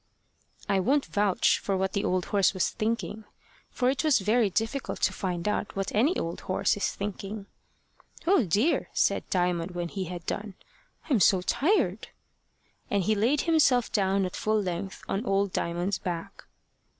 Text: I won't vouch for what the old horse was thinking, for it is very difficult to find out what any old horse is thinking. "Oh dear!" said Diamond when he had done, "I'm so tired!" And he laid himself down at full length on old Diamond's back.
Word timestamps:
I 0.67 0.79
won't 0.79 1.05
vouch 1.05 1.59
for 1.59 1.77
what 1.77 1.93
the 1.93 2.03
old 2.03 2.25
horse 2.33 2.55
was 2.55 2.71
thinking, 2.71 3.23
for 3.69 3.87
it 3.91 4.03
is 4.03 4.17
very 4.17 4.49
difficult 4.49 4.99
to 5.03 5.13
find 5.13 5.47
out 5.47 5.75
what 5.75 5.93
any 5.93 6.17
old 6.17 6.39
horse 6.41 6.75
is 6.75 6.89
thinking. 6.91 7.45
"Oh 8.25 8.43
dear!" 8.43 8.89
said 8.93 9.29
Diamond 9.29 9.75
when 9.75 9.89
he 9.89 10.05
had 10.05 10.25
done, 10.25 10.55
"I'm 11.07 11.19
so 11.19 11.43
tired!" 11.43 12.07
And 12.89 13.03
he 13.03 13.13
laid 13.13 13.41
himself 13.41 13.91
down 13.91 14.25
at 14.25 14.35
full 14.35 14.59
length 14.59 15.03
on 15.07 15.23
old 15.23 15.53
Diamond's 15.53 15.99
back. 15.99 16.45